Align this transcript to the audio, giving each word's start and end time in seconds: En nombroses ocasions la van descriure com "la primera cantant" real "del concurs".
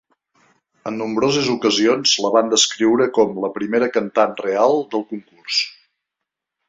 En 0.91 0.95
nombroses 1.01 1.49
ocasions 1.55 2.13
la 2.25 2.31
van 2.37 2.49
descriure 2.53 3.09
com 3.19 3.37
"la 3.45 3.51
primera 3.59 3.91
cantant" 3.99 4.35
real 4.49 4.75
"del 4.95 5.05
concurs". 5.13 5.61